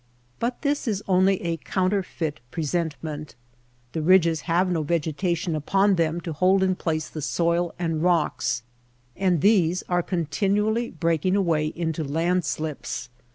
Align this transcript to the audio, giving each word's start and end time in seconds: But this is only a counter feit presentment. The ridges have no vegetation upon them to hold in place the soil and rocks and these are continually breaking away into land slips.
But 0.39 0.63
this 0.63 0.87
is 0.87 1.03
only 1.07 1.39
a 1.43 1.57
counter 1.57 2.01
feit 2.01 2.37
presentment. 2.49 3.35
The 3.93 4.01
ridges 4.01 4.41
have 4.49 4.67
no 4.71 4.81
vegetation 4.81 5.55
upon 5.55 5.93
them 5.93 6.19
to 6.21 6.33
hold 6.33 6.63
in 6.63 6.75
place 6.75 7.07
the 7.07 7.21
soil 7.21 7.75
and 7.77 8.01
rocks 8.01 8.63
and 9.15 9.41
these 9.41 9.83
are 9.87 10.01
continually 10.01 10.89
breaking 10.89 11.35
away 11.35 11.67
into 11.67 12.03
land 12.03 12.45
slips. 12.45 13.09